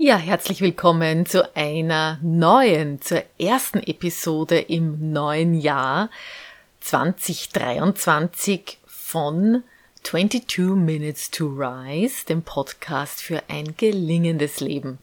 Ja, 0.00 0.16
herzlich 0.16 0.60
willkommen 0.60 1.26
zu 1.26 1.56
einer 1.56 2.20
neuen, 2.22 3.02
zur 3.02 3.24
ersten 3.36 3.80
Episode 3.80 4.60
im 4.60 5.12
neuen 5.12 5.54
Jahr 5.54 6.08
2023 6.82 8.78
von 8.86 9.64
22 10.04 10.76
Minutes 10.76 11.32
to 11.32 11.48
Rise, 11.48 12.24
dem 12.26 12.42
Podcast 12.42 13.20
für 13.20 13.42
ein 13.48 13.74
gelingendes 13.76 14.60
Leben. 14.60 15.00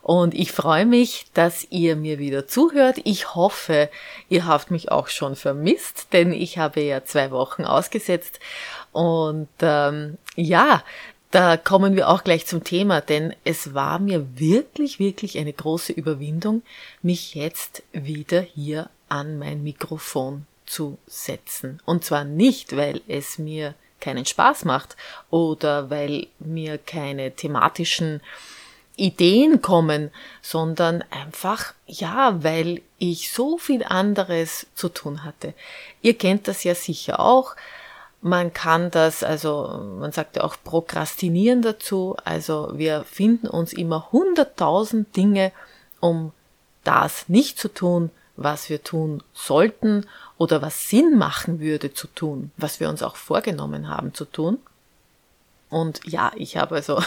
Und 0.00 0.34
ich 0.34 0.50
freue 0.50 0.86
mich, 0.86 1.26
dass 1.34 1.64
ihr 1.70 1.94
mir 1.94 2.18
wieder 2.18 2.48
zuhört. 2.48 2.98
Ich 3.04 3.36
hoffe, 3.36 3.90
ihr 4.28 4.44
habt 4.44 4.72
mich 4.72 4.90
auch 4.90 5.06
schon 5.06 5.36
vermisst, 5.36 6.08
denn 6.12 6.32
ich 6.32 6.58
habe 6.58 6.80
ja 6.80 7.04
zwei 7.04 7.30
Wochen 7.30 7.64
ausgesetzt. 7.64 8.40
Und 8.90 9.46
ähm, 9.60 10.18
ja, 10.34 10.82
da 11.32 11.56
kommen 11.56 11.96
wir 11.96 12.08
auch 12.10 12.24
gleich 12.24 12.46
zum 12.46 12.62
Thema, 12.62 13.00
denn 13.00 13.34
es 13.42 13.74
war 13.74 13.98
mir 13.98 14.38
wirklich, 14.38 14.98
wirklich 14.98 15.38
eine 15.38 15.52
große 15.52 15.92
Überwindung, 15.92 16.62
mich 17.00 17.34
jetzt 17.34 17.82
wieder 17.92 18.42
hier 18.42 18.90
an 19.08 19.38
mein 19.38 19.62
Mikrofon 19.62 20.46
zu 20.66 20.98
setzen. 21.06 21.80
Und 21.86 22.04
zwar 22.04 22.24
nicht, 22.24 22.76
weil 22.76 23.00
es 23.08 23.38
mir 23.38 23.74
keinen 23.98 24.26
Spaß 24.26 24.66
macht 24.66 24.96
oder 25.30 25.88
weil 25.88 26.26
mir 26.38 26.76
keine 26.76 27.34
thematischen 27.34 28.20
Ideen 28.96 29.62
kommen, 29.62 30.10
sondern 30.42 31.02
einfach, 31.10 31.72
ja, 31.86 32.42
weil 32.44 32.82
ich 32.98 33.32
so 33.32 33.56
viel 33.56 33.84
anderes 33.84 34.66
zu 34.74 34.90
tun 34.90 35.24
hatte. 35.24 35.54
Ihr 36.02 36.18
kennt 36.18 36.46
das 36.46 36.62
ja 36.62 36.74
sicher 36.74 37.20
auch. 37.20 37.56
Man 38.22 38.52
kann 38.54 38.90
das, 38.90 39.24
also 39.24 39.80
man 39.98 40.12
sagt 40.12 40.36
ja 40.36 40.44
auch 40.44 40.56
prokrastinieren 40.62 41.60
dazu. 41.60 42.16
Also 42.24 42.70
wir 42.74 43.02
finden 43.04 43.48
uns 43.48 43.72
immer 43.72 44.12
hunderttausend 44.12 45.16
Dinge, 45.16 45.50
um 46.00 46.32
das 46.84 47.28
nicht 47.28 47.58
zu 47.58 47.68
tun, 47.68 48.10
was 48.36 48.70
wir 48.70 48.82
tun 48.82 49.22
sollten 49.34 50.06
oder 50.38 50.62
was 50.62 50.88
Sinn 50.88 51.18
machen 51.18 51.60
würde 51.60 51.92
zu 51.94 52.06
tun, 52.06 52.50
was 52.56 52.80
wir 52.80 52.88
uns 52.88 53.02
auch 53.02 53.16
vorgenommen 53.16 53.88
haben 53.88 54.14
zu 54.14 54.24
tun. 54.24 54.58
Und 55.68 56.00
ja, 56.04 56.32
ich 56.36 56.56
habe 56.58 56.76
also 56.76 57.02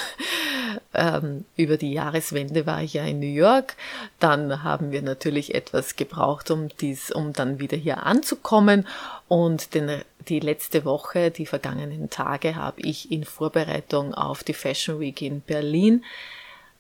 ähm, 0.94 1.46
über 1.56 1.78
die 1.78 1.94
Jahreswende 1.94 2.66
war 2.66 2.82
ich 2.82 2.94
ja 2.94 3.04
in 3.06 3.20
New 3.20 3.28
York. 3.28 3.76
Dann 4.20 4.64
haben 4.64 4.92
wir 4.92 5.02
natürlich 5.02 5.54
etwas 5.54 5.96
gebraucht, 5.96 6.50
um 6.50 6.70
dies, 6.80 7.12
um 7.12 7.32
dann 7.32 7.60
wieder 7.60 7.78
hier 7.78 8.04
anzukommen. 8.04 8.88
Und 9.28 9.76
den, 9.76 10.02
die 10.28 10.40
letzte 10.40 10.86
Woche, 10.86 11.32
die 11.32 11.46
vergangenen 11.46 12.10
Tage, 12.10 12.56
habe 12.56 12.82
ich 12.82 13.12
in 13.12 13.24
Vorbereitung 13.24 14.14
auf 14.14 14.44
die 14.44 14.54
Fashion 14.54 15.00
Week 15.00 15.22
in 15.22 15.42
Berlin 15.42 16.04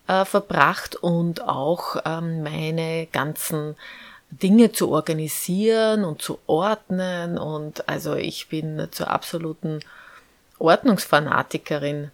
äh, 0.07 0.25
verbracht 0.25 0.95
und 0.95 1.41
auch 1.41 1.97
ähm, 2.05 2.43
meine 2.43 3.07
ganzen 3.11 3.75
Dinge 4.31 4.71
zu 4.71 4.89
organisieren 4.89 6.03
und 6.03 6.21
zu 6.21 6.39
ordnen. 6.47 7.37
Und 7.37 7.87
also 7.87 8.15
ich 8.15 8.49
bin 8.49 8.87
zur 8.91 9.09
absoluten 9.09 9.79
Ordnungsfanatikerin 10.59 12.11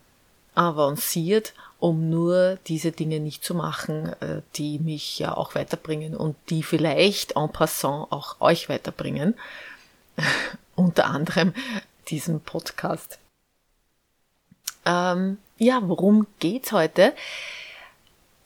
avanciert 0.56 1.54
um 1.82 2.12
nur 2.12 2.60
diese 2.68 2.92
Dinge 2.92 3.20
nicht 3.20 3.44
zu 3.44 3.56
machen, 3.56 4.14
äh, 4.22 4.44
die 4.56 4.78
mich 4.78 5.18
ja 5.18 5.36
auch 5.36 5.56
weiterbringen 5.56 6.16
und 6.16 6.36
die 6.50 6.62
vielleicht 6.62 7.36
en 7.36 7.50
passant 7.50 8.12
auch 8.12 8.40
euch 8.40 8.70
weiterbringen. 8.70 9.34
Unter 10.82 11.06
anderem 11.06 11.54
diesen 12.08 12.42
Podcast. 12.42 13.20
Ähm, 14.84 15.38
ja, 15.60 15.80
worum 15.84 16.26
geht's 16.40 16.72
heute? 16.72 17.14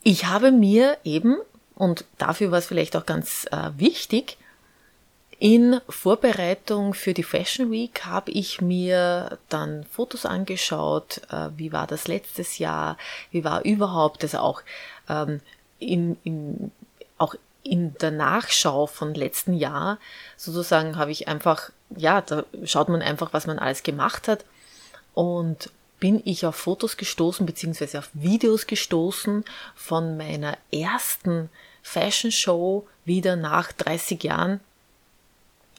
Ich 0.04 0.26
habe 0.26 0.52
mir 0.52 0.98
eben, 1.06 1.38
und 1.76 2.04
dafür 2.18 2.52
war 2.52 2.60
es 2.60 2.66
vielleicht 2.66 2.98
auch 2.98 3.06
ganz 3.06 3.46
äh, 3.54 3.72
wichtig, 3.78 4.38
in 5.40 5.80
Vorbereitung 5.88 6.94
für 6.94 7.14
die 7.14 7.24
Fashion 7.24 7.72
Week 7.72 8.04
habe 8.04 8.32
ich 8.32 8.60
mir 8.60 9.38
dann 9.48 9.86
Fotos 9.86 10.26
angeschaut, 10.26 11.22
äh, 11.32 11.52
wie 11.56 11.72
war 11.72 11.88
das 11.88 12.10
letztes 12.10 12.58
Jahr, 12.58 12.98
wie 13.32 13.46
war 13.46 13.64
überhaupt, 13.64 14.24
also 14.24 14.40
auch 14.40 14.62
ähm, 15.08 15.40
in, 15.80 16.18
in, 16.26 16.72
auch 17.18 17.36
in 17.66 17.96
der 17.96 18.12
Nachschau 18.12 18.88
von 18.88 19.14
letzten 19.14 19.54
Jahr 19.54 19.98
sozusagen 20.38 20.98
habe 20.98 21.12
ich 21.12 21.28
einfach, 21.28 21.72
ja, 21.96 22.22
da 22.22 22.46
schaut 22.64 22.90
man 22.90 23.02
einfach, 23.02 23.34
was 23.34 23.48
man 23.48 23.60
alles 23.60 23.84
gemacht 23.84 24.28
hat 24.28 24.46
und 25.14 25.72
bin 26.00 26.22
ich 26.26 26.46
auf 26.46 26.56
Fotos 26.56 26.98
gestoßen, 26.98 27.46
beziehungsweise 27.46 28.00
auf 28.00 28.10
Videos 28.14 28.68
gestoßen 28.68 29.44
von 29.76 30.18
meiner 30.18 30.58
ersten 30.72 31.50
Fashion 31.82 32.32
Show 32.32 32.88
wieder 33.06 33.36
nach 33.36 33.72
30 33.72 34.24
Jahren 34.24 34.60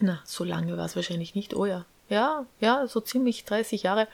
na, 0.00 0.20
so 0.24 0.44
lange 0.44 0.76
war 0.76 0.86
es 0.86 0.96
wahrscheinlich 0.96 1.34
nicht. 1.34 1.54
Oh 1.54 1.66
ja, 1.66 1.84
ja, 2.08 2.46
ja, 2.60 2.86
so 2.86 3.00
ziemlich 3.00 3.44
30 3.44 3.84
Jahre, 3.84 4.08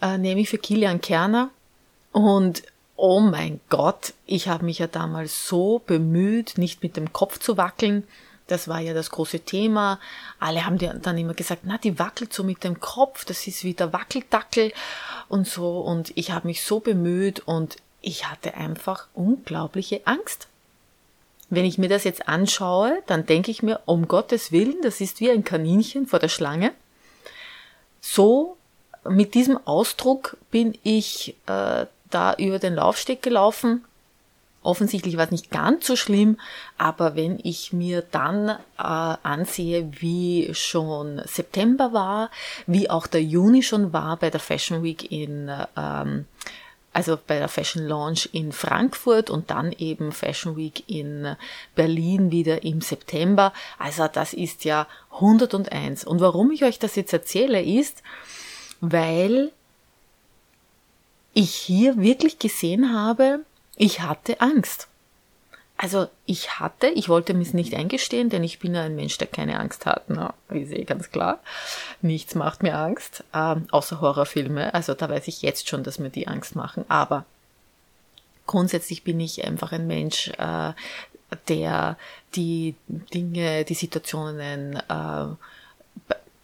äh, 0.00 0.18
nämlich 0.18 0.48
für 0.48 0.58
Kilian 0.58 1.00
Kerner. 1.00 1.50
Und 2.12 2.62
oh 2.96 3.20
mein 3.20 3.60
Gott, 3.68 4.14
ich 4.26 4.48
habe 4.48 4.64
mich 4.64 4.78
ja 4.78 4.86
damals 4.86 5.48
so 5.48 5.80
bemüht, 5.84 6.58
nicht 6.58 6.82
mit 6.82 6.96
dem 6.96 7.12
Kopf 7.12 7.38
zu 7.38 7.56
wackeln. 7.56 8.04
Das 8.46 8.68
war 8.68 8.80
ja 8.80 8.92
das 8.92 9.10
große 9.10 9.40
Thema. 9.40 9.98
Alle 10.38 10.66
haben 10.66 10.78
dann 10.78 11.18
immer 11.18 11.34
gesagt, 11.34 11.62
na, 11.64 11.78
die 11.78 11.98
wackelt 11.98 12.32
so 12.32 12.44
mit 12.44 12.62
dem 12.62 12.78
Kopf, 12.78 13.24
das 13.24 13.46
ist 13.46 13.64
wie 13.64 13.72
der 13.74 13.92
Wackeldackel 13.92 14.72
und 15.28 15.48
so. 15.48 15.80
Und 15.80 16.12
ich 16.14 16.30
habe 16.30 16.46
mich 16.46 16.62
so 16.62 16.80
bemüht 16.80 17.40
und 17.40 17.76
ich 18.02 18.28
hatte 18.30 18.54
einfach 18.54 19.06
unglaubliche 19.14 20.02
Angst. 20.06 20.46
Wenn 21.48 21.64
ich 21.64 21.78
mir 21.78 21.88
das 21.88 22.04
jetzt 22.04 22.28
anschaue, 22.28 23.02
dann 23.06 23.26
denke 23.26 23.50
ich 23.50 23.62
mir, 23.62 23.80
um 23.86 24.08
Gottes 24.08 24.52
Willen, 24.52 24.76
das 24.82 25.00
ist 25.00 25.20
wie 25.20 25.30
ein 25.30 25.44
Kaninchen 25.44 26.06
vor 26.06 26.18
der 26.18 26.28
Schlange. 26.28 26.72
So, 28.00 28.56
mit 29.08 29.34
diesem 29.34 29.58
Ausdruck 29.66 30.36
bin 30.50 30.76
ich 30.82 31.36
äh, 31.46 31.86
da 32.14 32.34
über 32.34 32.58
den 32.58 32.74
Laufsteg 32.74 33.22
gelaufen. 33.22 33.84
Offensichtlich 34.62 35.18
war 35.18 35.26
es 35.26 35.30
nicht 35.30 35.50
ganz 35.50 35.86
so 35.86 35.94
schlimm, 35.94 36.38
aber 36.78 37.16
wenn 37.16 37.38
ich 37.42 37.74
mir 37.74 38.00
dann 38.00 38.48
äh, 38.48 38.56
ansehe, 38.78 39.90
wie 40.00 40.54
schon 40.54 41.20
September 41.26 41.92
war, 41.92 42.30
wie 42.66 42.88
auch 42.88 43.06
der 43.06 43.22
Juni 43.22 43.62
schon 43.62 43.92
war 43.92 44.16
bei 44.16 44.30
der 44.30 44.40
Fashion 44.40 44.82
Week 44.82 45.12
in 45.12 45.50
ähm, 45.76 46.24
also 46.94 47.18
bei 47.26 47.38
der 47.40 47.48
Fashion 47.48 47.86
Launch 47.86 48.30
in 48.32 48.52
Frankfurt 48.52 49.28
und 49.28 49.50
dann 49.50 49.72
eben 49.72 50.12
Fashion 50.12 50.56
Week 50.56 50.88
in 50.88 51.36
Berlin 51.74 52.30
wieder 52.30 52.62
im 52.62 52.80
September. 52.80 53.52
Also 53.78 54.06
das 54.06 54.32
ist 54.32 54.64
ja 54.64 54.86
101. 55.10 56.04
Und 56.04 56.20
warum 56.20 56.52
ich 56.52 56.64
euch 56.64 56.78
das 56.78 56.94
jetzt 56.94 57.12
erzähle, 57.12 57.62
ist, 57.62 58.02
weil 58.80 59.50
ich 61.34 61.52
hier 61.54 61.98
wirklich 61.98 62.38
gesehen 62.38 62.94
habe, 62.94 63.40
ich 63.76 64.00
hatte 64.00 64.40
Angst. 64.40 64.88
Also 65.76 66.06
ich 66.24 66.60
hatte, 66.60 66.86
ich 66.86 67.08
wollte 67.08 67.34
mir 67.34 67.42
es 67.42 67.52
nicht 67.52 67.74
eingestehen, 67.74 68.30
denn 68.30 68.44
ich 68.44 68.60
bin 68.60 68.76
ja 68.76 68.82
ein 68.82 68.94
Mensch, 68.94 69.18
der 69.18 69.26
keine 69.26 69.58
Angst 69.58 69.86
hat. 69.86 70.04
Na, 70.08 70.32
ich 70.52 70.68
sehe 70.68 70.84
ganz 70.84 71.10
klar. 71.10 71.40
Nichts 72.00 72.36
macht 72.36 72.62
mir 72.62 72.78
Angst, 72.78 73.24
äh, 73.32 73.56
außer 73.72 74.00
Horrorfilme. 74.00 74.72
Also 74.72 74.94
da 74.94 75.08
weiß 75.08 75.26
ich 75.26 75.42
jetzt 75.42 75.68
schon, 75.68 75.82
dass 75.82 75.98
mir 75.98 76.10
die 76.10 76.28
Angst 76.28 76.54
machen. 76.54 76.84
Aber 76.88 77.24
grundsätzlich 78.46 79.02
bin 79.02 79.18
ich 79.18 79.44
einfach 79.44 79.72
ein 79.72 79.88
Mensch, 79.88 80.28
äh, 80.38 80.72
der 81.48 81.98
die 82.36 82.76
Dinge, 82.86 83.64
die 83.64 83.74
Situationen, 83.74 84.76
äh, 84.76 85.26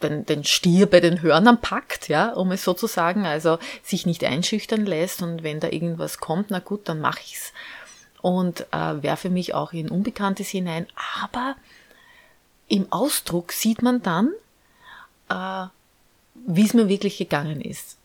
den, 0.03 0.27
den 0.27 0.45
Stier 0.45 0.87
bei 0.87 1.01
den 1.01 1.23
Hörnern 1.23 1.61
packt, 1.61 2.09
ja, 2.09 2.33
um 2.33 2.53
es 2.53 2.65
so 2.65 2.75
zu 2.75 2.87
sagen, 2.87 3.27
also 3.27 3.59
sich 3.83 4.07
nicht 4.07 4.25
einschüchtern 4.25 4.87
lässt 4.87 5.23
und 5.23 5.43
wenn 5.43 5.61
da 5.61 5.69
irgendwas 5.69 6.19
kommt, 6.19 6.51
na 6.51 6.59
gut, 6.59 6.89
dann 6.89 7.01
mache 7.01 7.21
ich's 7.25 7.53
und 8.23 8.67
äh, 8.73 9.03
werfe 9.03 9.31
mich 9.31 9.55
auch 9.55 9.73
in 9.73 9.89
Unbekanntes 9.89 10.49
hinein. 10.49 10.87
Aber 11.23 11.57
im 12.69 12.91
Ausdruck 12.91 13.53
sieht 13.53 13.83
man 13.83 14.03
dann, 14.03 14.33
äh, 15.29 15.67
wie 16.47 16.65
es 16.65 16.75
mir 16.75 16.89
wirklich 16.89 17.19
gegangen 17.19 17.61
ist. 17.61 17.99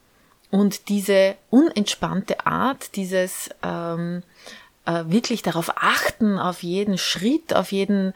Und 0.52 0.90
diese 0.90 1.36
unentspannte 1.50 2.46
Art, 2.46 2.96
dieses 2.96 3.50
ähm, 3.62 4.24
äh, 4.86 5.04
wirklich 5.08 5.42
darauf 5.42 5.72
achten, 5.76 6.40
auf 6.40 6.64
jeden 6.64 6.98
Schritt, 6.98 7.54
auf 7.54 7.72
jeden, 7.72 8.14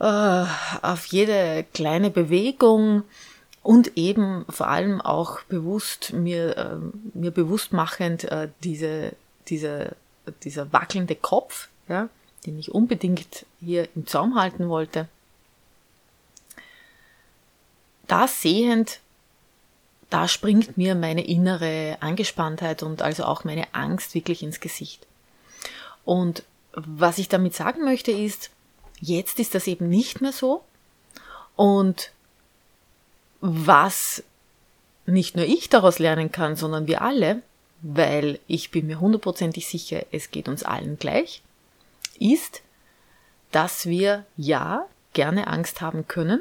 äh, 0.00 0.44
auf 0.82 1.06
jede 1.06 1.64
kleine 1.72 2.10
Bewegung 2.10 3.04
und 3.62 3.96
eben 3.96 4.44
vor 4.48 4.68
allem 4.68 5.00
auch 5.00 5.42
bewusst 5.42 6.12
mir, 6.12 6.56
äh, 6.56 7.16
mir 7.16 7.30
bewusst 7.30 7.72
machend 7.72 8.24
äh, 8.24 8.48
diese, 8.62 9.12
diese 9.48 9.96
dieser 10.42 10.72
wackelnde 10.72 11.14
Kopf, 11.14 11.68
ja, 11.88 12.08
den 12.46 12.58
ich 12.58 12.72
unbedingt 12.72 13.46
hier 13.60 13.88
im 13.94 14.06
Zaum 14.06 14.36
halten 14.36 14.68
wollte, 14.68 15.08
da 18.06 18.28
sehend, 18.28 19.00
da 20.10 20.28
springt 20.28 20.76
mir 20.76 20.94
meine 20.94 21.26
innere 21.26 21.96
Angespanntheit 22.00 22.82
und 22.82 23.02
also 23.02 23.24
auch 23.24 23.44
meine 23.44 23.74
Angst 23.74 24.14
wirklich 24.14 24.42
ins 24.42 24.60
Gesicht. 24.60 25.06
Und 26.04 26.44
was 26.72 27.18
ich 27.18 27.28
damit 27.28 27.54
sagen 27.54 27.84
möchte 27.84 28.10
ist, 28.10 28.50
jetzt 29.04 29.38
ist 29.38 29.54
das 29.54 29.66
eben 29.66 29.88
nicht 29.88 30.20
mehr 30.20 30.32
so. 30.32 30.64
Und 31.56 32.12
was 33.40 34.22
nicht 35.06 35.36
nur 35.36 35.44
ich 35.44 35.68
daraus 35.68 35.98
lernen 35.98 36.32
kann, 36.32 36.56
sondern 36.56 36.86
wir 36.86 37.02
alle, 37.02 37.42
weil 37.82 38.40
ich 38.46 38.70
bin 38.70 38.86
mir 38.86 39.00
hundertprozentig 39.00 39.66
sicher, 39.66 40.04
es 40.10 40.30
geht 40.30 40.48
uns 40.48 40.62
allen 40.62 40.98
gleich, 40.98 41.42
ist, 42.18 42.62
dass 43.52 43.86
wir 43.86 44.24
ja 44.36 44.86
gerne 45.12 45.46
Angst 45.46 45.80
haben 45.80 46.08
können, 46.08 46.40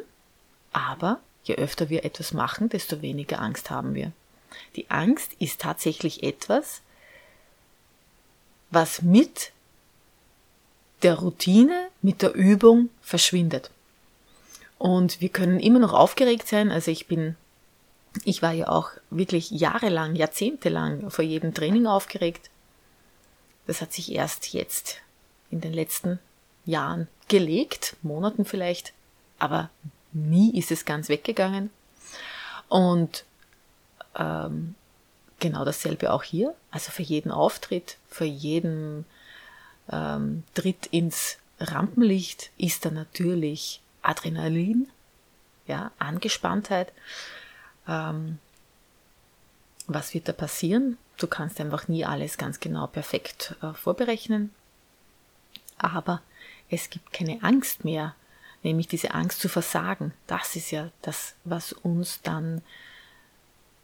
aber 0.71 1.19
je 1.43 1.55
öfter 1.55 1.89
wir 1.89 2.05
etwas 2.05 2.33
machen, 2.33 2.69
desto 2.69 3.01
weniger 3.01 3.41
Angst 3.41 3.69
haben 3.69 3.93
wir. 3.93 4.13
Die 4.75 4.89
Angst 4.89 5.33
ist 5.39 5.59
tatsächlich 5.61 6.23
etwas, 6.23 6.81
was 8.71 9.01
mit 9.01 9.51
der 11.03 11.15
Routine, 11.15 11.89
mit 12.01 12.21
der 12.21 12.33
Übung 12.33 12.89
verschwindet. 13.01 13.71
Und 14.77 15.21
wir 15.21 15.29
können 15.29 15.59
immer 15.59 15.79
noch 15.79 15.93
aufgeregt 15.93 16.47
sein. 16.47 16.71
Also 16.71 16.91
ich 16.91 17.07
bin, 17.07 17.35
ich 18.25 18.41
war 18.41 18.51
ja 18.51 18.67
auch 18.67 18.91
wirklich 19.09 19.51
jahrelang, 19.51 20.15
jahrzehntelang 20.15 21.09
vor 21.09 21.23
jedem 21.23 21.53
Training 21.53 21.87
aufgeregt. 21.87 22.49
Das 23.67 23.81
hat 23.81 23.93
sich 23.93 24.11
erst 24.11 24.53
jetzt 24.53 25.01
in 25.51 25.61
den 25.61 25.73
letzten 25.73 26.19
Jahren 26.65 27.07
gelegt, 27.27 27.95
Monaten 28.01 28.45
vielleicht, 28.45 28.93
aber 29.39 29.69
nie 30.11 30.57
ist 30.57 30.71
es 30.71 30.85
ganz 30.85 31.09
weggegangen. 31.09 31.69
Und 32.67 33.25
ähm, 34.15 34.75
genau 35.39 35.65
dasselbe 35.65 36.11
auch 36.11 36.23
hier. 36.23 36.55
Also 36.71 36.91
für 36.91 37.03
jeden 37.03 37.31
Auftritt, 37.31 37.97
für 38.09 38.25
jeden 38.25 39.05
ähm, 39.91 40.43
Tritt 40.53 40.87
ins 40.87 41.37
Rampenlicht 41.59 42.51
ist 42.57 42.85
da 42.85 42.91
natürlich 42.91 43.81
Adrenalin, 44.01 44.87
ja, 45.67 45.91
Angespanntheit. 45.99 46.91
Ähm, 47.87 48.39
was 49.87 50.13
wird 50.13 50.27
da 50.27 50.33
passieren? 50.33 50.97
Du 51.17 51.27
kannst 51.27 51.59
einfach 51.59 51.87
nie 51.87 52.05
alles 52.05 52.37
ganz 52.37 52.59
genau 52.59 52.87
perfekt 52.87 53.55
äh, 53.61 53.73
vorberechnen. 53.73 54.51
Aber 55.77 56.21
es 56.69 56.89
gibt 56.89 57.11
keine 57.13 57.43
Angst 57.43 57.85
mehr, 57.85 58.15
nämlich 58.63 58.87
diese 58.87 59.13
Angst 59.13 59.39
zu 59.39 59.49
versagen. 59.49 60.13
Das 60.27 60.55
ist 60.55 60.71
ja 60.71 60.89
das, 61.01 61.35
was 61.43 61.73
uns 61.73 62.21
dann 62.21 62.61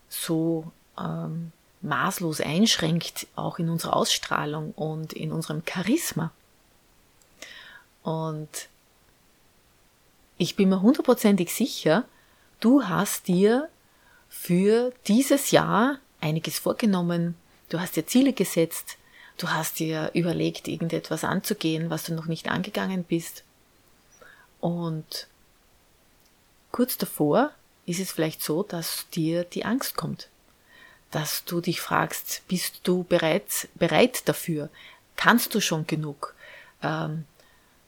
so 0.07 0.71
ähm, 0.97 1.51
maßlos 1.81 2.41
einschränkt, 2.41 3.27
auch 3.35 3.59
in 3.59 3.69
unserer 3.69 3.95
Ausstrahlung 3.95 4.71
und 4.73 5.13
in 5.13 5.31
unserem 5.31 5.63
Charisma. 5.65 6.31
Und 8.03 8.69
ich 10.37 10.55
bin 10.55 10.69
mir 10.69 10.81
hundertprozentig 10.81 11.53
sicher, 11.53 12.05
du 12.59 12.83
hast 12.83 13.27
dir 13.27 13.69
für 14.29 14.93
dieses 15.07 15.51
Jahr 15.51 15.99
einiges 16.21 16.59
vorgenommen, 16.59 17.35
du 17.69 17.79
hast 17.79 17.95
dir 17.95 18.05
Ziele 18.05 18.33
gesetzt, 18.33 18.97
du 19.37 19.49
hast 19.49 19.79
dir 19.79 20.11
überlegt, 20.13 20.67
irgendetwas 20.67 21.23
anzugehen, 21.23 21.89
was 21.89 22.03
du 22.03 22.13
noch 22.13 22.25
nicht 22.25 22.49
angegangen 22.49 23.03
bist. 23.03 23.43
Und 24.59 25.27
kurz 26.71 26.97
davor 26.97 27.51
ist 27.85 27.99
es 27.99 28.11
vielleicht 28.11 28.41
so, 28.41 28.63
dass 28.63 29.09
dir 29.09 29.45
die 29.45 29.65
Angst 29.65 29.95
kommt 29.95 30.29
dass 31.11 31.43
du 31.45 31.61
dich 31.61 31.81
fragst, 31.81 32.43
bist 32.47 32.81
du 32.83 33.03
bereits 33.03 33.67
bereit 33.75 34.27
dafür? 34.27 34.69
Kannst 35.15 35.55
du 35.55 35.61
schon 35.61 35.87
genug? 35.87 36.35
Ähm, 36.83 37.25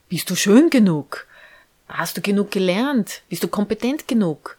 bist 0.10 0.30
du 0.30 0.36
schön 0.36 0.70
genug? 0.70 1.28
Hast 1.88 2.18
du 2.18 2.22
genug 2.22 2.52
gelernt? 2.52 3.22
Bist 3.30 3.44
du 3.44 3.48
kompetent 3.48 4.08
genug? 4.08 4.58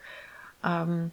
Ähm, 0.65 1.11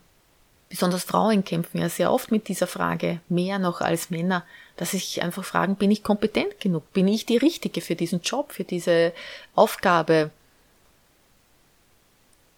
besonders 0.69 1.03
Frauen 1.03 1.43
kämpfen 1.43 1.79
ja 1.79 1.89
sehr 1.89 2.11
oft 2.11 2.31
mit 2.31 2.47
dieser 2.47 2.67
Frage, 2.67 3.19
mehr 3.27 3.59
noch 3.59 3.81
als 3.81 4.09
Männer, 4.09 4.45
dass 4.77 4.91
sich 4.91 5.21
einfach 5.21 5.43
fragen, 5.43 5.75
bin 5.75 5.91
ich 5.91 6.03
kompetent 6.03 6.59
genug? 6.59 6.93
Bin 6.93 7.07
ich 7.07 7.25
die 7.25 7.37
Richtige 7.37 7.81
für 7.81 7.95
diesen 7.95 8.21
Job, 8.21 8.51
für 8.51 8.63
diese 8.63 9.13
Aufgabe? 9.55 10.29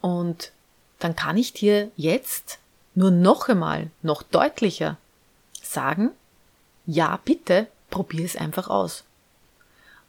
Und 0.02 0.52
dann 1.00 1.16
kann 1.16 1.38
ich 1.38 1.54
dir 1.54 1.90
jetzt 1.96 2.60
nur 2.96 3.12
noch 3.12 3.48
einmal, 3.50 3.90
noch 4.02 4.24
deutlicher 4.24 4.98
sagen, 5.62 6.12
ja, 6.86 7.20
bitte, 7.24 7.68
probier 7.90 8.26
es 8.26 8.36
einfach 8.36 8.70
aus. 8.70 9.04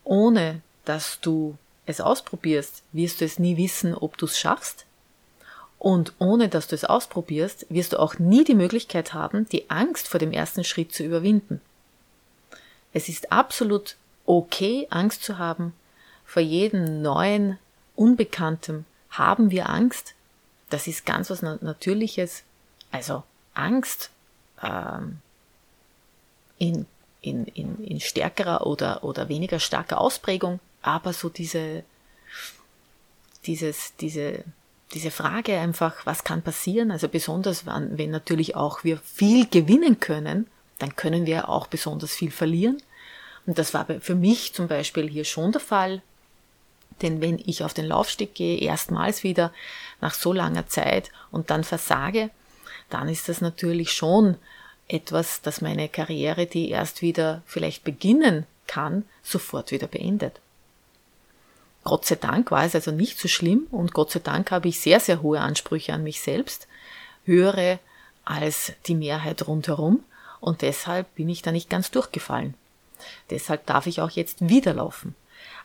Ohne 0.04 0.60
dass 0.84 1.20
du 1.20 1.56
es 1.86 2.00
ausprobierst, 2.00 2.82
wirst 2.92 3.20
du 3.20 3.24
es 3.24 3.38
nie 3.38 3.56
wissen, 3.56 3.94
ob 3.94 4.16
du 4.16 4.26
es 4.26 4.38
schaffst. 4.38 4.86
Und 5.78 6.12
ohne 6.18 6.48
dass 6.48 6.68
du 6.68 6.74
es 6.74 6.84
ausprobierst, 6.84 7.66
wirst 7.68 7.92
du 7.92 7.98
auch 7.98 8.18
nie 8.18 8.44
die 8.44 8.54
Möglichkeit 8.54 9.14
haben, 9.14 9.48
die 9.48 9.68
Angst 9.68 10.08
vor 10.08 10.20
dem 10.20 10.32
ersten 10.32 10.64
Schritt 10.64 10.94
zu 10.94 11.02
überwinden. 11.02 11.60
Es 12.92 13.08
ist 13.08 13.32
absolut 13.32 13.96
okay, 14.26 14.86
Angst 14.90 15.24
zu 15.24 15.38
haben. 15.38 15.72
Vor 16.24 16.42
jedem 16.42 17.02
neuen, 17.02 17.58
Unbekanntem 17.96 18.84
haben 19.10 19.50
wir 19.50 19.68
Angst. 19.68 20.14
Das 20.70 20.86
ist 20.86 21.04
ganz 21.04 21.30
was 21.30 21.42
Natürliches. 21.42 22.44
Also 22.92 23.24
Angst 23.54 24.10
ähm, 24.62 25.18
in, 26.58 26.86
in, 27.20 27.46
in, 27.46 27.82
in 27.82 28.00
stärkerer 28.00 28.66
oder, 28.66 29.02
oder 29.02 29.28
weniger 29.28 29.58
starker 29.58 30.00
Ausprägung, 30.00 30.60
aber 30.82 31.12
so 31.12 31.28
diese, 31.28 31.82
dieses, 33.46 33.96
diese, 33.96 34.44
diese 34.92 35.10
Frage 35.10 35.58
einfach, 35.58 36.06
was 36.06 36.22
kann 36.22 36.42
passieren, 36.42 36.90
also 36.92 37.08
besonders 37.08 37.66
wenn, 37.66 37.98
wenn 37.98 38.10
natürlich 38.10 38.54
auch 38.54 38.84
wir 38.84 38.98
viel 38.98 39.48
gewinnen 39.48 39.98
können, 39.98 40.46
dann 40.78 40.94
können 40.96 41.26
wir 41.26 41.48
auch 41.48 41.66
besonders 41.66 42.12
viel 42.12 42.30
verlieren. 42.30 42.82
Und 43.46 43.58
das 43.58 43.74
war 43.74 43.86
für 44.00 44.14
mich 44.14 44.52
zum 44.52 44.68
Beispiel 44.68 45.08
hier 45.08 45.24
schon 45.24 45.52
der 45.52 45.60
Fall. 45.60 46.02
Denn 47.00 47.20
wenn 47.20 47.40
ich 47.44 47.64
auf 47.64 47.74
den 47.74 47.86
Laufsteg 47.86 48.34
gehe, 48.34 48.58
erstmals 48.60 49.24
wieder 49.24 49.52
nach 50.00 50.14
so 50.14 50.32
langer 50.32 50.68
Zeit 50.68 51.10
und 51.30 51.50
dann 51.50 51.64
versage, 51.64 52.30
dann 52.92 53.08
ist 53.08 53.28
das 53.28 53.40
natürlich 53.40 53.92
schon 53.92 54.36
etwas, 54.88 55.42
das 55.42 55.60
meine 55.60 55.88
Karriere, 55.88 56.46
die 56.46 56.70
erst 56.70 57.02
wieder 57.02 57.42
vielleicht 57.46 57.84
beginnen 57.84 58.46
kann, 58.66 59.04
sofort 59.22 59.70
wieder 59.70 59.86
beendet. 59.86 60.40
Gott 61.84 62.04
sei 62.04 62.14
Dank 62.14 62.50
war 62.50 62.64
es 62.64 62.74
also 62.74 62.92
nicht 62.92 63.18
so 63.18 63.28
schlimm 63.28 63.66
und 63.70 63.92
Gott 63.92 64.10
sei 64.10 64.20
Dank 64.20 64.50
habe 64.50 64.68
ich 64.68 64.80
sehr, 64.80 65.00
sehr 65.00 65.22
hohe 65.22 65.40
Ansprüche 65.40 65.92
an 65.92 66.04
mich 66.04 66.20
selbst, 66.20 66.68
höhere 67.24 67.78
als 68.24 68.72
die 68.86 68.94
Mehrheit 68.94 69.46
rundherum 69.46 70.04
und 70.40 70.62
deshalb 70.62 71.12
bin 71.16 71.28
ich 71.28 71.42
da 71.42 71.50
nicht 71.50 71.70
ganz 71.70 71.90
durchgefallen. 71.90 72.54
Deshalb 73.30 73.66
darf 73.66 73.86
ich 73.86 74.00
auch 74.00 74.10
jetzt 74.10 74.48
wieder 74.48 74.74
laufen. 74.74 75.16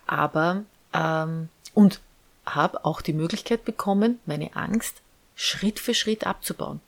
Aber 0.08 0.64
ähm, 0.94 1.50
und 1.74 2.00
habe 2.46 2.86
auch 2.86 3.02
die 3.02 3.14
Möglichkeit 3.14 3.66
bekommen, 3.66 4.20
meine 4.26 4.56
Angst 4.56 5.02
Schritt 5.36 5.80
für 5.80 5.94
Schritt 5.94 6.26
abzubauen. 6.26 6.82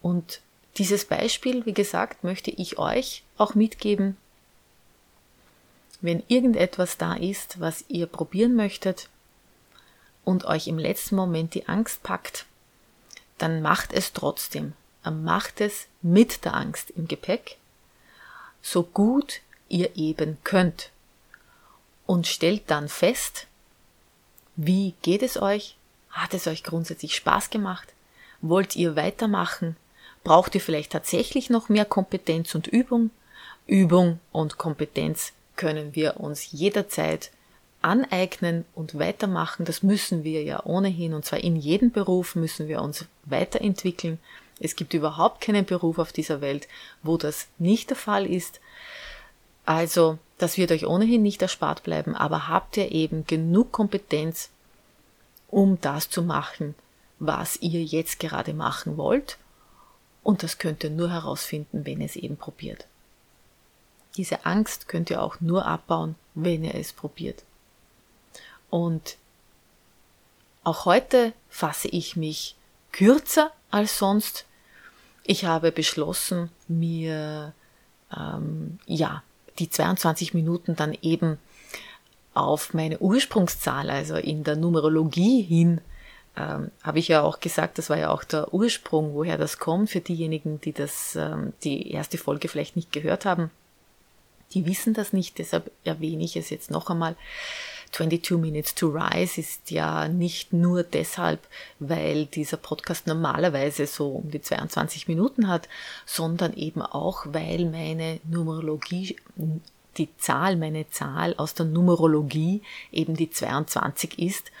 Und 0.00 0.40
dieses 0.76 1.04
Beispiel, 1.04 1.66
wie 1.66 1.74
gesagt, 1.74 2.24
möchte 2.24 2.50
ich 2.50 2.78
euch 2.78 3.24
auch 3.36 3.54
mitgeben. 3.54 4.16
Wenn 6.00 6.22
irgendetwas 6.28 6.96
da 6.96 7.14
ist, 7.14 7.60
was 7.60 7.84
ihr 7.88 8.06
probieren 8.06 8.54
möchtet 8.54 9.08
und 10.24 10.44
euch 10.44 10.68
im 10.68 10.78
letzten 10.78 11.16
Moment 11.16 11.54
die 11.54 11.66
Angst 11.68 12.02
packt, 12.02 12.46
dann 13.38 13.62
macht 13.62 13.92
es 13.92 14.12
trotzdem. 14.12 14.74
Macht 15.04 15.60
es 15.60 15.86
mit 16.02 16.44
der 16.44 16.54
Angst 16.54 16.90
im 16.90 17.08
Gepäck, 17.08 17.56
so 18.60 18.82
gut 18.82 19.40
ihr 19.68 19.96
eben 19.96 20.36
könnt. 20.44 20.90
Und 22.04 22.26
stellt 22.26 22.70
dann 22.70 22.88
fest, 22.88 23.46
wie 24.56 24.94
geht 25.02 25.22
es 25.22 25.40
euch? 25.40 25.76
Hat 26.10 26.34
es 26.34 26.46
euch 26.46 26.62
grundsätzlich 26.62 27.16
Spaß 27.16 27.48
gemacht? 27.48 27.88
Wollt 28.40 28.76
ihr 28.76 28.96
weitermachen? 28.96 29.76
Braucht 30.28 30.54
ihr 30.54 30.60
vielleicht 30.60 30.92
tatsächlich 30.92 31.48
noch 31.48 31.70
mehr 31.70 31.86
Kompetenz 31.86 32.54
und 32.54 32.66
Übung? 32.66 33.08
Übung 33.66 34.20
und 34.30 34.58
Kompetenz 34.58 35.32
können 35.56 35.94
wir 35.94 36.20
uns 36.20 36.52
jederzeit 36.52 37.30
aneignen 37.80 38.66
und 38.74 38.98
weitermachen. 38.98 39.64
Das 39.64 39.82
müssen 39.82 40.24
wir 40.24 40.42
ja 40.42 40.66
ohnehin. 40.66 41.14
Und 41.14 41.24
zwar 41.24 41.38
in 41.38 41.56
jedem 41.56 41.92
Beruf 41.92 42.34
müssen 42.34 42.68
wir 42.68 42.82
uns 42.82 43.06
weiterentwickeln. 43.24 44.18
Es 44.60 44.76
gibt 44.76 44.92
überhaupt 44.92 45.40
keinen 45.40 45.64
Beruf 45.64 45.98
auf 45.98 46.12
dieser 46.12 46.42
Welt, 46.42 46.68
wo 47.02 47.16
das 47.16 47.46
nicht 47.56 47.88
der 47.88 47.96
Fall 47.96 48.26
ist. 48.26 48.60
Also, 49.64 50.18
das 50.36 50.58
wird 50.58 50.72
euch 50.72 50.86
ohnehin 50.86 51.22
nicht 51.22 51.40
erspart 51.40 51.84
bleiben, 51.84 52.14
aber 52.14 52.48
habt 52.48 52.76
ihr 52.76 52.92
eben 52.92 53.26
genug 53.26 53.72
Kompetenz, 53.72 54.50
um 55.48 55.80
das 55.80 56.10
zu 56.10 56.20
machen, 56.20 56.74
was 57.18 57.56
ihr 57.62 57.82
jetzt 57.82 58.20
gerade 58.20 58.52
machen 58.52 58.98
wollt 58.98 59.38
und 60.22 60.42
das 60.42 60.58
könnt 60.58 60.84
ihr 60.84 60.90
nur 60.90 61.10
herausfinden, 61.10 61.84
wenn 61.86 62.00
ihr 62.00 62.06
es 62.06 62.16
eben 62.16 62.36
probiert. 62.36 62.86
Diese 64.16 64.44
Angst 64.46 64.88
könnt 64.88 65.10
ihr 65.10 65.22
auch 65.22 65.40
nur 65.40 65.66
abbauen, 65.66 66.16
wenn 66.34 66.64
ihr 66.64 66.74
es 66.74 66.92
probiert. 66.92 67.44
Und 68.70 69.16
auch 70.64 70.84
heute 70.84 71.32
fasse 71.48 71.88
ich 71.88 72.16
mich 72.16 72.56
kürzer 72.92 73.52
als 73.70 73.98
sonst. 73.98 74.44
Ich 75.24 75.44
habe 75.44 75.72
beschlossen, 75.72 76.50
mir 76.66 77.52
ähm, 78.14 78.78
ja 78.86 79.22
die 79.58 79.70
22 79.70 80.34
Minuten 80.34 80.76
dann 80.76 80.96
eben 81.00 81.38
auf 82.34 82.74
meine 82.74 82.98
Ursprungszahl, 82.98 83.90
also 83.90 84.16
in 84.16 84.44
der 84.44 84.56
Numerologie 84.56 85.42
hin, 85.42 85.80
ähm, 86.38 86.70
habe 86.82 86.98
ich 87.00 87.08
ja 87.08 87.22
auch 87.22 87.40
gesagt, 87.40 87.78
das 87.78 87.90
war 87.90 87.98
ja 87.98 88.10
auch 88.10 88.22
der 88.22 88.54
Ursprung, 88.54 89.14
woher 89.14 89.38
das 89.38 89.58
kommt, 89.58 89.90
für 89.90 90.00
diejenigen, 90.00 90.60
die 90.60 90.72
das, 90.72 91.16
ähm, 91.16 91.52
die 91.64 91.90
erste 91.90 92.16
Folge 92.16 92.48
vielleicht 92.48 92.76
nicht 92.76 92.92
gehört 92.92 93.24
haben. 93.24 93.50
Die 94.54 94.64
wissen 94.64 94.94
das 94.94 95.12
nicht, 95.12 95.38
deshalb 95.38 95.70
erwähne 95.84 96.24
ich 96.24 96.36
es 96.36 96.50
jetzt 96.50 96.70
noch 96.70 96.90
einmal. 96.90 97.16
22 97.92 98.38
Minutes 98.38 98.74
to 98.74 98.88
Rise 98.88 99.40
ist 99.40 99.70
ja 99.70 100.08
nicht 100.08 100.52
nur 100.52 100.82
deshalb, 100.82 101.40
weil 101.78 102.26
dieser 102.26 102.58
Podcast 102.58 103.06
normalerweise 103.06 103.86
so 103.86 104.10
um 104.10 104.30
die 104.30 104.42
22 104.42 105.08
Minuten 105.08 105.48
hat, 105.48 105.68
sondern 106.06 106.52
eben 106.54 106.82
auch, 106.82 107.24
weil 107.26 107.64
meine 107.64 108.20
Numerologie, 108.24 109.16
die 109.96 110.08
Zahl, 110.18 110.56
meine 110.56 110.88
Zahl 110.90 111.34
aus 111.36 111.54
der 111.54 111.66
Numerologie 111.66 112.62
eben 112.92 113.16
die 113.16 113.30
22 113.30 114.18
ist 114.18 114.52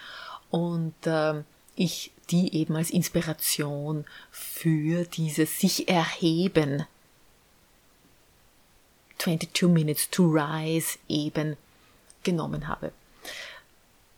und 0.50 0.94
äh, 1.06 1.42
ich 1.78 2.10
die 2.30 2.54
eben 2.54 2.76
als 2.76 2.90
Inspiration 2.90 4.04
für 4.30 5.04
dieses 5.04 5.58
sich 5.58 5.88
erheben 5.88 6.84
22 9.18 9.68
Minutes 9.68 10.10
to 10.10 10.24
Rise 10.24 10.98
eben 11.08 11.56
genommen 12.22 12.68
habe. 12.68 12.92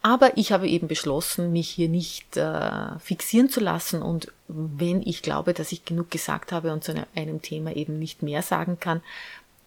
Aber 0.03 0.37
ich 0.39 0.53
habe 0.53 0.69
eben 0.69 0.89
beschlossen, 0.89 1.53
mich 1.53 1.69
hier 1.69 1.89
nicht 1.89 2.37
äh, 2.37 2.99
fixieren 2.99 3.51
zu 3.51 3.61
lassen 3.61 4.01
und 4.01 4.33
wenn 4.49 5.03
ich 5.07 5.23
glaube, 5.23 5.53
dass 5.53 5.73
ich 5.73 5.85
genug 5.85 6.11
gesagt 6.11 6.53
habe 6.53 6.73
und 6.73 6.83
zu 6.83 7.07
einem 7.15 7.43
Thema 7.43 7.77
eben 7.77 7.99
nicht 7.99 8.23
mehr 8.23 8.43
sagen 8.43 8.81
kann, 8.81 9.03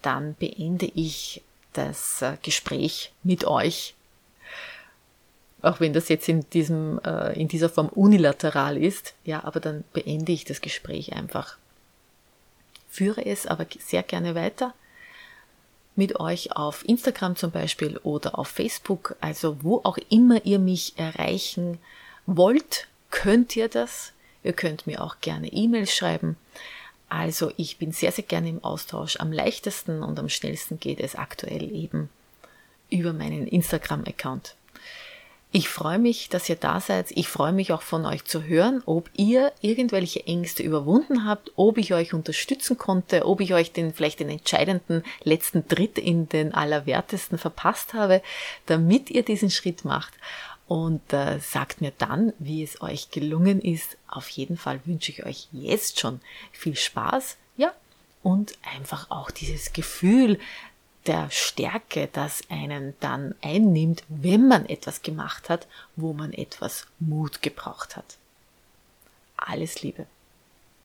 dann 0.02 0.34
beende 0.34 0.86
ich 0.86 1.40
das 1.72 2.20
äh, 2.22 2.36
Gespräch 2.42 3.12
mit 3.22 3.44
euch. 3.44 3.94
Auch 5.64 5.80
wenn 5.80 5.92
das 5.92 6.08
jetzt 6.08 6.28
in 6.28 6.48
diesem, 6.50 7.00
äh, 7.04 7.38
in 7.40 7.48
dieser 7.48 7.68
Form 7.68 7.88
unilateral 7.88 8.76
ist, 8.76 9.14
ja, 9.24 9.44
aber 9.44 9.60
dann 9.60 9.84
beende 9.92 10.32
ich 10.32 10.44
das 10.44 10.60
Gespräch 10.60 11.14
einfach. 11.14 11.56
Führe 12.90 13.24
es 13.24 13.46
aber 13.46 13.66
sehr 13.78 14.02
gerne 14.02 14.34
weiter 14.34 14.74
mit 15.96 16.18
euch 16.18 16.52
auf 16.52 16.86
Instagram 16.88 17.36
zum 17.36 17.50
Beispiel 17.50 17.98
oder 17.98 18.38
auf 18.38 18.48
Facebook, 18.48 19.16
also 19.20 19.62
wo 19.62 19.80
auch 19.84 19.98
immer 20.08 20.44
ihr 20.44 20.58
mich 20.58 20.94
erreichen 20.96 21.78
wollt, 22.26 22.88
könnt 23.10 23.54
ihr 23.56 23.68
das. 23.68 24.12
Ihr 24.42 24.52
könnt 24.52 24.86
mir 24.86 25.02
auch 25.02 25.20
gerne 25.20 25.48
E-Mails 25.48 25.94
schreiben. 25.94 26.36
Also 27.08 27.52
ich 27.56 27.78
bin 27.78 27.92
sehr, 27.92 28.12
sehr 28.12 28.24
gerne 28.24 28.48
im 28.48 28.62
Austausch. 28.62 29.16
Am 29.20 29.32
leichtesten 29.32 30.02
und 30.02 30.18
am 30.18 30.28
schnellsten 30.28 30.80
geht 30.80 31.00
es 31.00 31.14
aktuell 31.14 31.74
eben 31.74 32.10
über 32.90 33.12
meinen 33.12 33.46
Instagram-Account. 33.46 34.56
Ich 35.56 35.68
freue 35.68 36.00
mich, 36.00 36.30
dass 36.30 36.48
ihr 36.48 36.56
da 36.56 36.80
seid. 36.80 37.12
Ich 37.12 37.28
freue 37.28 37.52
mich 37.52 37.72
auch 37.72 37.82
von 37.82 38.06
euch 38.06 38.24
zu 38.24 38.42
hören, 38.42 38.82
ob 38.86 39.08
ihr 39.14 39.52
irgendwelche 39.60 40.26
Ängste 40.26 40.64
überwunden 40.64 41.28
habt, 41.28 41.52
ob 41.54 41.78
ich 41.78 41.94
euch 41.94 42.12
unterstützen 42.12 42.76
konnte, 42.76 43.24
ob 43.24 43.40
ich 43.40 43.54
euch 43.54 43.70
den 43.70 43.94
vielleicht 43.94 44.18
den 44.18 44.30
entscheidenden 44.30 45.04
letzten 45.22 45.68
Tritt 45.68 45.96
in 45.96 46.28
den 46.28 46.52
Allerwertesten 46.54 47.38
verpasst 47.38 47.94
habe, 47.94 48.20
damit 48.66 49.10
ihr 49.10 49.22
diesen 49.22 49.48
Schritt 49.48 49.84
macht. 49.84 50.12
Und 50.66 51.12
äh, 51.12 51.38
sagt 51.38 51.80
mir 51.80 51.92
dann, 51.98 52.32
wie 52.40 52.64
es 52.64 52.82
euch 52.82 53.12
gelungen 53.12 53.60
ist. 53.60 53.96
Auf 54.08 54.28
jeden 54.30 54.56
Fall 54.56 54.80
wünsche 54.86 55.12
ich 55.12 55.24
euch 55.24 55.46
jetzt 55.52 56.00
schon 56.00 56.20
viel 56.50 56.74
Spaß, 56.74 57.36
ja, 57.56 57.72
und 58.24 58.58
einfach 58.76 59.08
auch 59.08 59.30
dieses 59.30 59.72
Gefühl, 59.72 60.40
der 61.06 61.30
Stärke, 61.30 62.08
das 62.12 62.42
einen 62.48 62.94
dann 63.00 63.34
einnimmt, 63.42 64.04
wenn 64.08 64.48
man 64.48 64.66
etwas 64.66 65.02
gemacht 65.02 65.48
hat, 65.48 65.66
wo 65.96 66.12
man 66.12 66.32
etwas 66.32 66.86
Mut 66.98 67.42
gebraucht 67.42 67.96
hat. 67.96 68.16
Alles 69.36 69.82
Liebe. 69.82 70.06